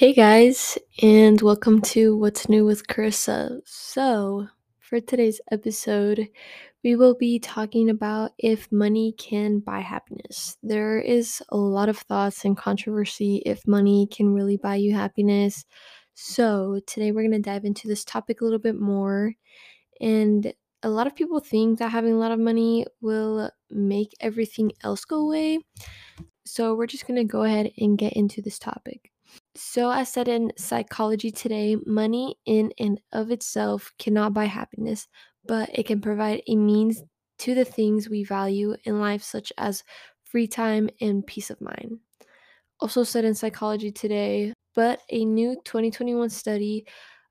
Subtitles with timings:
[0.00, 3.60] Hey guys, and welcome to What's New with Carissa.
[3.66, 6.26] So, for today's episode,
[6.82, 10.56] we will be talking about if money can buy happiness.
[10.62, 15.66] There is a lot of thoughts and controversy if money can really buy you happiness.
[16.14, 19.34] So, today we're going to dive into this topic a little bit more.
[20.00, 20.50] And
[20.82, 25.04] a lot of people think that having a lot of money will make everything else
[25.04, 25.58] go away.
[26.46, 29.10] So, we're just going to go ahead and get into this topic.
[29.56, 35.08] So, as said in Psychology Today, money in and of itself cannot buy happiness,
[35.44, 37.02] but it can provide a means
[37.38, 39.82] to the things we value in life, such as
[40.24, 41.98] free time and peace of mind.
[42.80, 46.86] Also, said in Psychology Today, but a new 2021 study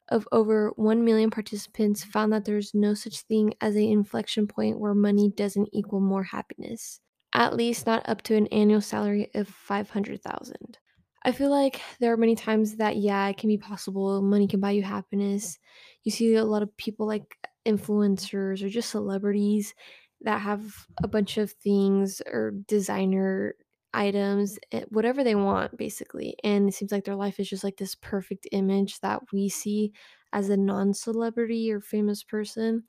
[0.09, 4.79] of over 1 million participants found that there's no such thing as an inflection point
[4.79, 6.99] where money doesn't equal more happiness,
[7.33, 10.79] at least not up to an annual salary of 500,000.
[11.23, 14.21] I feel like there are many times that, yeah, it can be possible.
[14.21, 15.57] Money can buy you happiness.
[16.03, 19.73] You see a lot of people like influencers or just celebrities
[20.21, 23.55] that have a bunch of things or designer
[23.93, 26.35] items, eh, whatever they want, basically.
[26.43, 29.93] And it seems like their life is just like this perfect image that we see
[30.31, 32.83] as a non celebrity or famous person.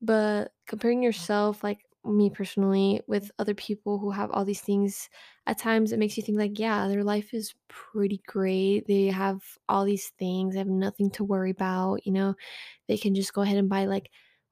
[0.00, 5.08] But comparing yourself, like me personally, with other people who have all these things,
[5.46, 8.86] at times it makes you think, like, yeah, their life is pretty great.
[8.86, 12.06] They have all these things, they have nothing to worry about.
[12.06, 12.34] You know,
[12.88, 14.10] they can just go ahead and buy, like,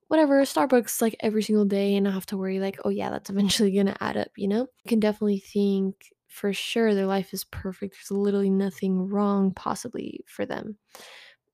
[0.08, 3.30] whatever, Starbucks, like, every single day and not have to worry, like, oh, yeah, that's
[3.32, 4.62] eventually to add up, you know?
[4.84, 5.96] You can definitely think
[6.28, 7.94] for sure their life is perfect.
[7.94, 10.78] There's literally nothing wrong, possibly, for them.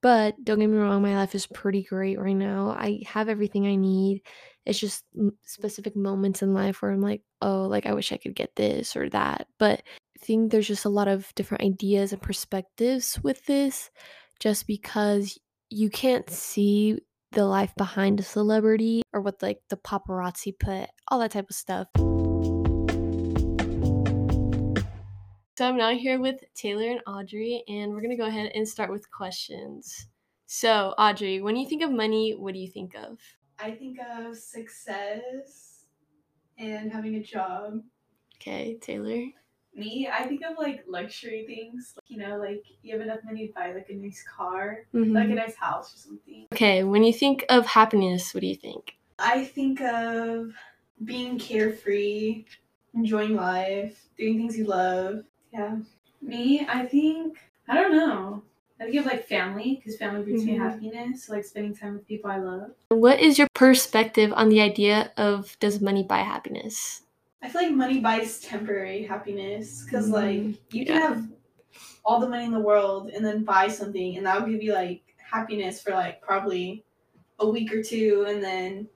[0.00, 2.70] But don't get me wrong, my life is pretty great right now.
[2.70, 4.22] I have everything I need.
[4.68, 5.02] It's just
[5.46, 8.96] specific moments in life where I'm like, oh, like I wish I could get this
[8.96, 9.46] or that.
[9.58, 13.88] But I think there's just a lot of different ideas and perspectives with this
[14.40, 15.38] just because
[15.70, 16.98] you can't see
[17.32, 21.56] the life behind a celebrity or what like the paparazzi put, all that type of
[21.56, 21.88] stuff.
[25.56, 28.92] So I'm now here with Taylor and Audrey, and we're gonna go ahead and start
[28.92, 30.08] with questions.
[30.46, 33.18] So, Audrey, when you think of money, what do you think of?
[33.58, 35.84] I think of success
[36.58, 37.82] and having a job.
[38.36, 39.26] Okay, Taylor.
[39.74, 41.94] Me, I think of like luxury things.
[42.06, 45.14] You know, like you have enough money to buy like a nice car, Mhm.
[45.14, 46.46] like a nice house or something.
[46.52, 48.96] Okay, when you think of happiness, what do you think?
[49.18, 50.54] I think of
[51.04, 52.44] being carefree,
[52.94, 55.24] enjoying life, doing things you love.
[55.52, 55.78] Yeah.
[56.20, 58.42] Me, I think I don't know.
[58.80, 60.58] I think of like family because family brings me Mhm.
[60.58, 61.28] happiness.
[61.28, 62.70] Like spending time with people I love.
[62.90, 67.02] What is your perspective on the idea of does money buy happiness?
[67.42, 71.08] I feel like money buys temporary happiness because like Mm, you can yeah.
[71.08, 71.28] have
[72.04, 74.74] all the money in the world and then buy something and that will give you
[74.74, 76.84] like happiness for like probably
[77.40, 78.88] a week or two and then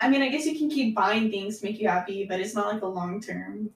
[0.00, 2.54] I mean I guess you can keep buying things to make you happy but it's
[2.54, 3.70] not like a long term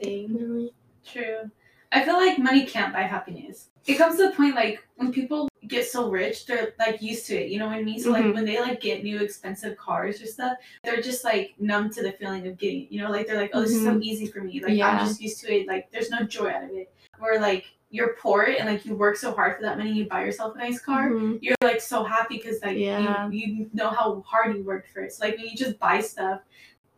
[0.00, 0.34] thing.
[0.34, 0.72] Really?
[1.04, 1.50] True.
[1.92, 3.68] I feel like money can't buy happiness.
[3.86, 7.36] It comes to the point like when people get so rich, they're like used to
[7.36, 7.50] it.
[7.50, 8.00] You know what I mean?
[8.00, 11.90] So like when they like get new expensive cars or stuff, they're just like numb
[11.90, 12.86] to the feeling of getting.
[12.90, 14.62] You know, like they're like, oh, this is so easy for me.
[14.62, 14.88] Like Yeah.
[14.88, 15.66] I'm just used to it.
[15.68, 16.92] Like there's no joy out of it.
[17.18, 20.24] Where like you're poor and like you work so hard for that money, you buy
[20.24, 21.10] yourself a nice car.
[21.10, 21.38] Mhm.
[21.42, 23.28] You're like so happy because like Yeah.
[23.30, 25.12] you, you know how hard you worked for it.
[25.12, 26.40] So like when you just buy stuff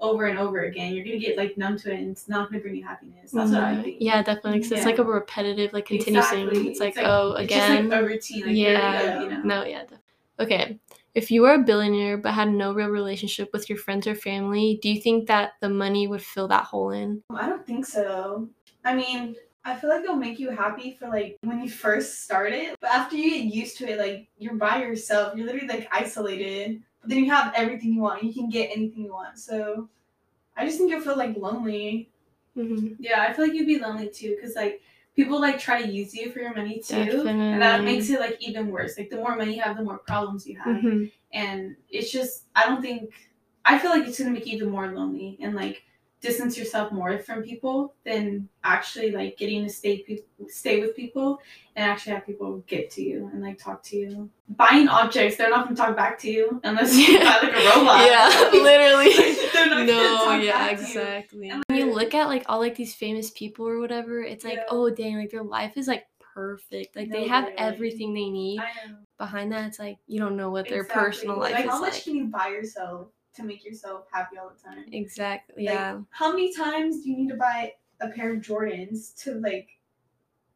[0.00, 2.60] over and over again, you're gonna get like numb to it and it's not gonna
[2.60, 3.31] bring you happiness.
[3.32, 3.82] That's what I Mhm.
[3.84, 3.97] think.
[4.00, 4.60] Yeah, definitely.
[4.60, 4.87] 'cause it's Yeah.
[4.87, 6.49] like a repetitive, like continuous thing.
[6.69, 7.77] It's like, It's like- oh, It's again.
[7.82, 8.47] just like a routine.
[8.47, 9.16] Like yeah.
[9.19, 9.43] uh, you know.
[9.43, 9.84] No, yeah.
[9.87, 9.99] def-
[10.41, 10.78] Okay.
[11.15, 14.81] If you were a billionaire but had no real relationship with your friends or family,
[14.82, 17.22] do you think that the money would fill that hole in?
[17.31, 18.49] I don't think so.
[18.84, 22.53] I mean, I feel like it'll make you happy for like when you first start
[22.53, 25.88] it, but after you get used to it, like you're by yourself, you're literally like
[25.93, 26.82] isolated.
[27.05, 28.23] But then you have everything you want.
[28.23, 29.39] You can get anything you want.
[29.39, 29.91] So
[30.57, 32.09] I just think you'll feel like lonely.
[32.56, 32.97] Mhm.
[32.99, 34.81] Yeah, I feel like you'd be lonely too, because like
[35.15, 36.95] people like try to use you for your money too,
[37.53, 38.97] and that makes it like even worse.
[38.97, 41.12] Like the more money you have, the more problems you have, Mhm.
[41.35, 43.12] and it's just I don't think
[43.67, 45.83] I feel like it's gonna make you even more lonely and like
[46.25, 51.38] distance yourself more from people than actually like getting to stay pe- stay with people
[51.76, 54.31] and actually have people get to you and like talk to you.
[54.49, 58.06] Buying objects, they're not gonna talk back to you unless you buy like a robot.
[58.06, 59.12] Yeah, literally.
[59.53, 60.88] they're not no, talk yeah, back to you.
[60.88, 61.49] exactly.
[61.50, 64.55] And when you look at like all like these famous people or whatever, it's like,
[64.55, 64.65] Yeah.
[64.71, 66.05] oh dang, like their life is like
[66.35, 66.97] perfect.
[66.97, 67.73] Like they have literally.
[67.75, 68.61] everything they need.
[68.61, 68.97] I know.
[69.19, 71.05] Behind that, it's like you don't know what their Exactly.
[71.05, 72.05] personal life like, is how much like.
[72.05, 74.85] can you buy yourself to make yourself happy all the time?
[74.93, 75.65] Exactly.
[75.65, 76.01] Like, Yeah.
[76.11, 79.69] How many times do you need to buy a pair of Jordans to like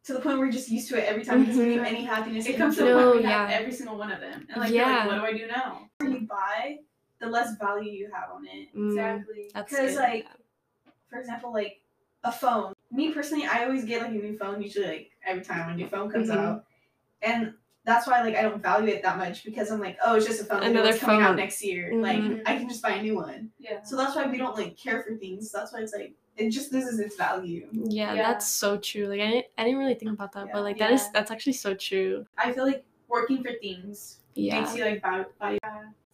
[0.05, 1.51] to the point where you're just used to it every time mm-hmm.
[1.51, 2.47] it's giving you any happiness.
[2.47, 4.47] It comes to the point where you have every single one of them.
[4.51, 5.05] And like, yeah.
[5.05, 5.91] Like, what do I do now?
[5.99, 6.79] The you buy,
[7.21, 8.75] the less value you have on it.
[8.75, 9.51] Mm, exactly.
[9.55, 10.27] Because like,
[11.11, 11.83] for example, like
[12.25, 12.73] a phone.
[12.91, 14.63] Me personally, I always get like a new phone.
[14.63, 16.39] Usually, like every time a new phone comes mm-hmm.
[16.39, 16.65] out,
[17.21, 17.53] and
[17.89, 20.43] that's why like I don't value it that much because I'm like, oh, it's just
[20.43, 20.63] a phone.
[20.63, 21.91] Another phone coming out next year.
[21.91, 22.03] Mm-hmm.
[22.03, 23.51] Like I can just buy a new one.
[23.59, 23.83] Yeah.
[23.83, 25.51] So that's why we don't like care for things.
[25.51, 27.67] That's why it's like it just loses its value.
[27.73, 28.31] Yeah, yeah.
[28.31, 29.07] that's so true.
[29.07, 30.53] Like I didn't, I didn't really think about that, yeah.
[30.53, 30.97] but like that yeah.
[30.97, 32.27] is that's actually so true.
[32.37, 34.61] I feel like working for things yeah.
[34.61, 35.25] makes you like value.
[35.41, 35.59] value.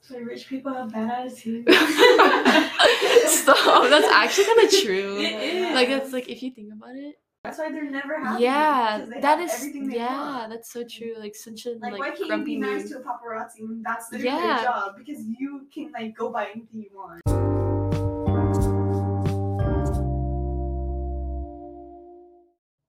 [0.01, 1.67] So rich people have bad attitudes.
[3.27, 3.89] Stop.
[3.89, 5.19] That's actually kind of true.
[5.19, 5.75] It is.
[5.75, 8.43] Like it's like if you think about it, that's why they're never happy.
[8.43, 9.69] Yeah, that is.
[9.75, 10.51] yeah, want.
[10.51, 11.15] that's so true.
[11.19, 11.93] Like such a like.
[11.93, 14.57] like why can't you be nice to a paparazzi when that's literally yeah.
[14.57, 14.95] their job?
[14.97, 17.21] Because you can like go buy anything you want.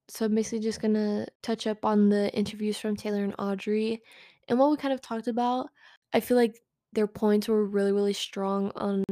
[0.07, 4.01] So I'm basically just gonna touch up on the interviews from Taylor and Audrey,
[4.47, 5.67] and what we kind of talked about.
[6.13, 6.61] I feel like
[6.93, 9.03] their points were really really strong on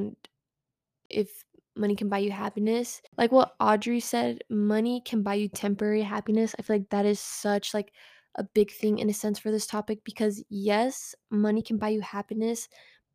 [1.10, 1.44] if
[1.76, 3.02] money can buy you happiness.
[3.18, 6.56] Like what Audrey said, money can buy you temporary happiness.
[6.58, 7.92] I feel like that is such like
[8.36, 12.02] a big thing in a sense for this topic because yes, money can buy you
[12.02, 12.68] happiness,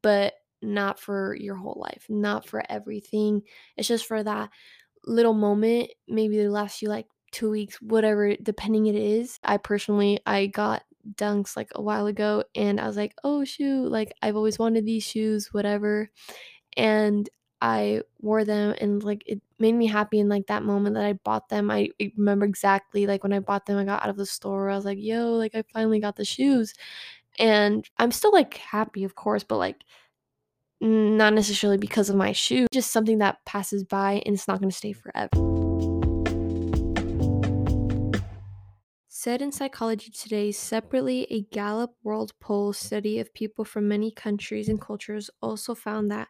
[0.02, 3.43] but not for your whole life, not for everything.
[3.76, 4.50] It's just for that
[5.04, 9.38] little moment, maybe it lasts you like 2 weeks, whatever depending it is.
[9.44, 10.82] I personally I got
[11.14, 14.84] dunks like a while ago and I was like, "Oh shoot, like I've always wanted
[14.87, 16.11] these shoes, whatever."
[16.76, 17.28] And
[17.60, 21.14] I wore them and like it made me happy in like that moment that I
[21.14, 21.70] bought them.
[21.70, 24.70] I remember exactly like when I bought them, I got out of the store.
[24.70, 26.75] I was like, yo, like I finally got the shoes.
[27.38, 29.82] And I'm still like happy, of course, but like
[30.81, 34.70] not necessarily because of my shoe, just something that passes by and it's not going
[34.70, 35.28] to stay forever.
[39.08, 44.69] Said in Psychology Today, separately, a Gallup World Poll study of people from many countries
[44.69, 46.28] and cultures also found that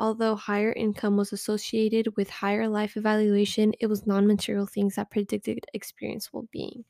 [0.00, 5.10] Although higher income was associated with higher life evaluation, it was non material things that
[5.12, 6.86] predicted experience well being.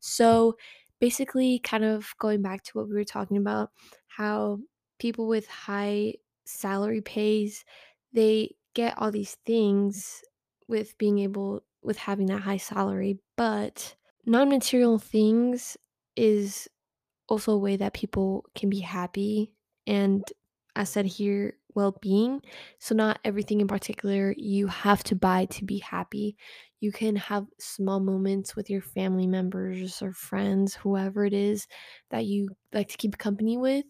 [0.00, 0.56] So,
[1.00, 3.70] basically, kind of going back to what we were talking about,
[4.08, 4.60] how
[4.98, 6.14] people with high
[6.44, 7.64] salary pays,
[8.12, 10.22] they get all these things
[10.68, 13.96] with being able, with having that high salary, but
[14.26, 15.76] non material things
[16.16, 16.68] is
[17.28, 19.52] also a way that people can be happy
[19.86, 20.24] and
[20.76, 22.42] as said here, well being.
[22.78, 26.36] So, not everything in particular you have to buy to be happy.
[26.80, 31.66] You can have small moments with your family members or friends, whoever it is
[32.10, 33.84] that you like to keep company with.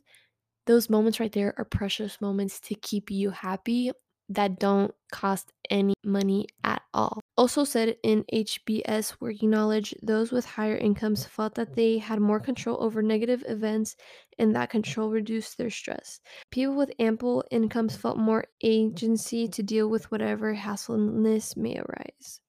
[0.67, 3.93] Those moments right there are precious moments to keep you happy
[4.31, 7.21] that don't cost any money at all.
[7.37, 12.39] Also said in HBS Working Knowledge, those with higher incomes felt that they had more
[12.39, 13.97] control over negative events
[14.39, 16.21] and that control reduced their stress.
[16.51, 22.41] People with ample incomes felt more agency to deal with whatever hassleness may arise.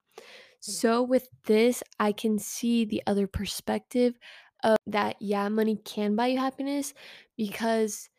[0.60, 4.19] So, with this, I can see the other perspective
[4.63, 6.94] of that, yeah, money can buy you happiness
[7.36, 8.10] because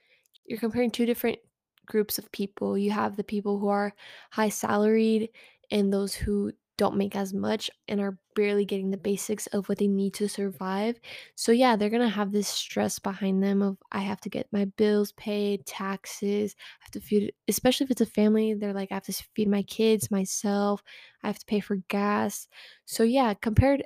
[0.44, 1.38] you're comparing two different
[1.86, 2.76] groups of people.
[2.78, 3.94] You have the people who are
[4.30, 5.30] high salaried
[5.70, 9.78] and those who don't make as much and are barely getting the basics of what
[9.78, 10.98] they need to survive.
[11.34, 14.52] So yeah, they're going to have this stress behind them of I have to get
[14.52, 18.90] my bills paid, taxes, I have to feed especially if it's a family, they're like
[18.90, 20.82] I have to feed my kids, myself,
[21.22, 22.48] I have to pay for gas.
[22.86, 23.84] So yeah, compared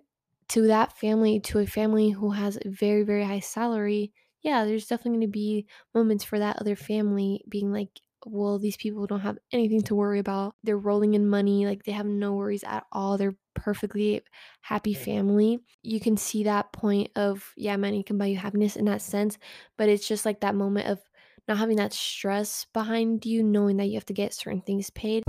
[0.48, 4.12] to that family to a family who has a very very high salary,
[4.46, 7.88] yeah, there's definitely going to be moments for that other family being like,
[8.24, 10.54] well, these people don't have anything to worry about.
[10.62, 13.18] They're rolling in money, like they have no worries at all.
[13.18, 14.22] They're perfectly
[14.60, 15.58] happy family.
[15.82, 19.36] You can see that point of, yeah, money can buy you happiness in that sense,
[19.76, 21.00] but it's just like that moment of
[21.48, 25.24] not having that stress behind you, knowing that you have to get certain things paid.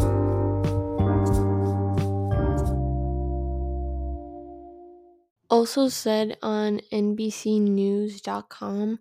[5.49, 8.99] Also said on NBCNews.com,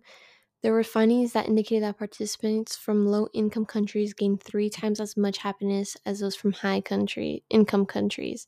[0.63, 5.15] there were findings that indicated that participants from low income countries gained three times as
[5.17, 8.47] much happiness as those from high country income countries.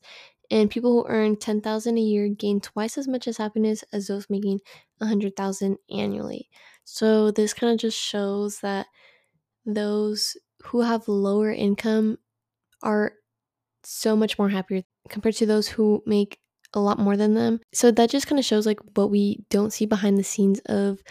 [0.50, 4.28] And people who earn 10,000 a year gain twice as much as happiness as those
[4.30, 4.60] making
[4.98, 6.48] 100,000 annually.
[6.84, 8.86] So this kind of just shows that
[9.64, 12.18] those who have lower income
[12.82, 13.14] are
[13.84, 16.40] so much more happier compared to those who make
[16.74, 17.60] a lot more than them.
[17.72, 21.02] So that just kind of shows like what we don't see behind the scenes of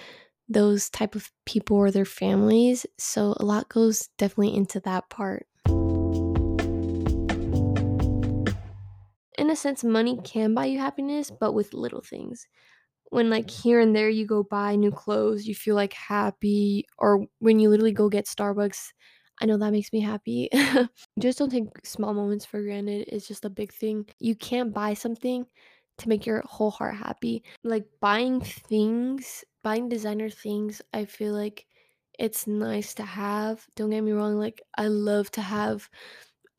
[0.47, 2.85] those type of people or their families.
[2.97, 5.45] So a lot goes definitely into that part.
[9.37, 12.45] In a sense, money can buy you happiness, but with little things.
[13.11, 17.25] When, like, here and there you go buy new clothes, you feel, like, happy, or
[17.39, 18.89] when you literally go get Starbucks,
[19.41, 20.49] I know that makes me happy.
[21.19, 24.05] Just don't take small moments for granted, it's just a big thing.
[24.19, 25.45] You can't buy something
[25.99, 27.43] to make your whole heart happy.
[27.63, 31.65] Like, buying things, buying designer things, I feel like
[32.17, 33.65] it's nice to have.
[33.75, 35.89] Don't get me wrong, like, I love to have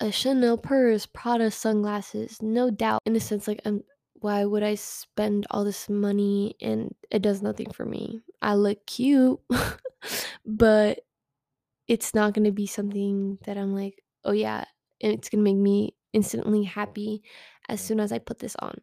[0.00, 3.00] a Chanel purse, Prada sunglasses, no doubt.
[3.04, 3.82] In a sense, like, um,
[4.14, 8.20] why would I spend all this money and it does nothing for me?
[8.42, 9.38] I look cute,
[10.46, 11.00] but
[11.90, 14.64] it's not gonna be something that I'm like, "Oh, yeah,
[15.00, 17.22] it's gonna make me instantly happy
[17.68, 18.80] as soon as I put this on."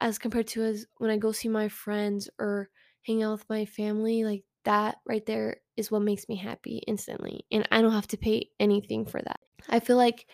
[0.00, 2.70] As compared to as when I go see my friends or
[3.02, 7.46] hang out with my family, like, that right there is what makes me happy instantly,
[7.52, 9.40] and I don't have to pay anything for that.
[9.68, 10.26] I feel like,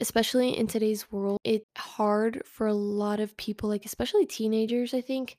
[0.00, 5.00] especially in today's world, it's hard for a lot of people, like, especially teenagers, I
[5.02, 5.36] think,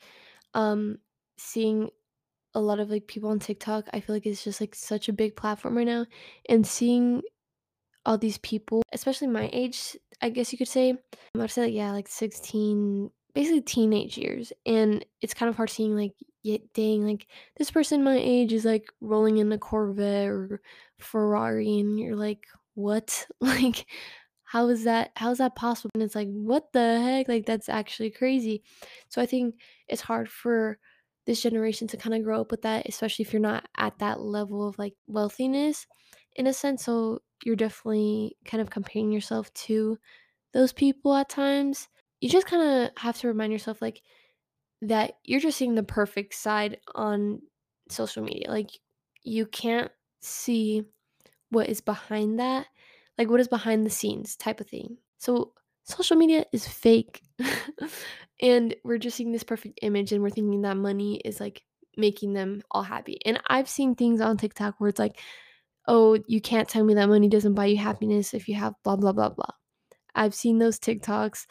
[0.55, 0.99] um,
[1.37, 1.89] seeing
[2.55, 5.13] a lot of, like, people on TikTok, I feel like it's just, like, such a
[5.13, 6.05] big platform right now,
[6.49, 7.21] and seeing
[8.05, 10.97] all these people, especially my age, I guess you could say,
[11.35, 15.95] to say, like, yeah, like 16, basically teenage years, and it's kind of hard seeing,
[15.95, 20.61] like, yeah, dang, like, this person my age is, like, rolling in a Corvette or
[20.99, 22.45] Ferrari, and you're like,
[22.75, 23.85] "What?" Like,
[24.43, 25.91] how is that how is that possible?
[25.95, 28.63] And it's like, "What the heck?" Like, that's actually crazy.
[29.09, 29.55] So I think
[29.87, 30.77] it's hard for
[31.25, 34.67] this generation to kinda grow up with that, especially if you're not at that level
[34.67, 35.87] of, like, wealthiness
[36.35, 39.97] in a sense, so you're definitely kind of comparing yourself to
[40.53, 41.89] those people at times.
[42.21, 44.01] You just kinda have to remind yourself, like,
[44.81, 47.41] that you're just seeing the perfect side on
[47.89, 48.71] social media, like,
[49.23, 50.83] you can't see
[51.51, 52.67] what is behind that,
[53.17, 54.97] like, what is behind the scenes type of thing.
[55.19, 55.53] So,
[55.83, 57.21] social media is fake,
[58.41, 61.63] and we're just seeing this perfect image, and we're thinking that money is, like,
[61.97, 65.19] making them all happy, and I've seen things on TikTok where it's like,
[65.87, 68.95] "Oh, you can't tell me that money doesn't buy you happiness if you have blah,
[68.97, 69.51] blah, blah, blah."
[70.15, 71.47] I've seen those TikToks,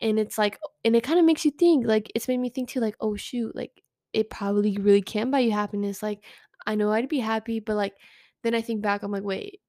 [0.00, 2.80] and it's like and it kinda makes you think, like, it's made me think too,
[2.80, 6.24] like, "Oh, shoot, like, it probably really can buy you happiness." Like,
[6.66, 7.94] I know I'd be happy, but, like,
[8.42, 9.60] then I think back, I'm like, "Wait."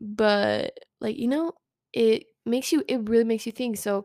[0.00, 1.52] But, like, you know,
[1.92, 4.04] it makes you it really makes you think, so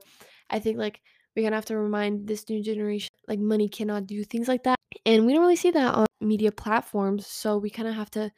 [0.50, 1.01] I think, like,
[1.35, 4.77] we're gonna have to remind this new generation, like, money cannot do things like that,
[5.05, 8.31] and we don't really see that on media platforms, so we kinda have to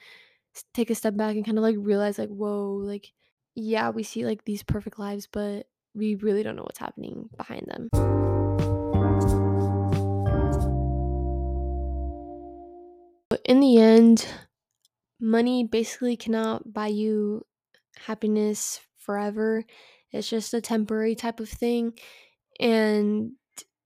[0.73, 3.13] take a step back and kinda, like, realize, like, "Whoa," like,
[3.55, 7.67] yeah, we see, like, these perfect lives, but we really don't know what's happening behind
[7.67, 7.89] them.
[13.45, 14.27] In the end,
[15.19, 17.45] money basically cannot buy you
[17.97, 19.63] happiness forever.
[20.15, 21.93] It's just a temporary type of thing,
[22.59, 23.31] and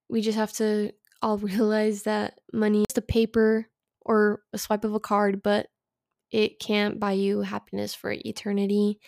[0.10, 3.68] we just have to all realize that money is a paper
[4.02, 5.68] or a swipe of a card, but
[6.32, 9.00] it can't buy you happiness for eternity.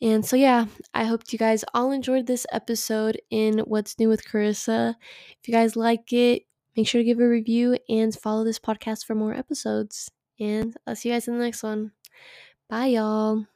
[0.00, 4.26] And so, yeah, I hope you guys all enjoyed this episode in What's New with
[4.26, 4.94] Carissa.
[5.40, 6.42] If you guys like it,
[6.76, 10.10] make sure to give a review and follow this podcast for more episodes.
[10.38, 11.92] And I'll see you guys in the next one.
[12.68, 13.46] Bye, y'all.